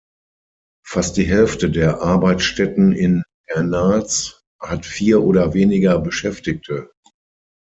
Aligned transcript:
Fast 0.83 1.17
die 1.17 1.27
Hälfte 1.27 1.69
der 1.69 2.01
Arbeitsstätten 2.01 2.91
in 2.91 3.21
Hernals 3.45 4.41
hat 4.59 4.87
vier 4.87 5.21
oder 5.21 5.53
weniger 5.53 5.99
Beschäftigte. 5.99 6.89